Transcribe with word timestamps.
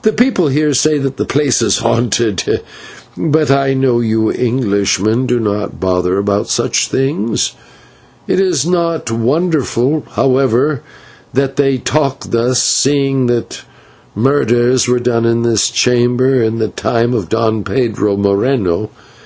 The 0.00 0.14
people 0.14 0.48
here 0.48 0.72
say 0.72 0.96
that 0.96 1.18
the 1.18 1.26
place 1.26 1.60
is 1.60 1.80
haunted, 1.80 2.62
but 3.18 3.50
I 3.50 3.74
know 3.74 4.00
you 4.00 4.30
Englishmen 4.30 5.26
do 5.26 5.38
not 5.38 5.78
bother 5.78 6.16
about 6.16 6.48
such 6.48 6.88
things. 6.88 7.52
It 8.26 8.40
is 8.40 8.64
not 8.64 9.10
wonderful, 9.10 10.04
however, 10.12 10.80
that 11.34 11.56
they 11.56 11.76
talk 11.76 12.30
thus, 12.30 12.62
seeing 12.62 13.26
that 13.26 13.60
murders 14.14 14.88
were 14.88 14.98
done 15.00 15.26
in 15.26 15.42
this 15.42 15.68
chamber 15.68 16.42
in 16.42 16.56
the 16.60 16.68
time 16.68 17.12
of 17.12 17.28
Don 17.28 17.62
Pedro 17.62 18.16
Moreno. 18.16 18.88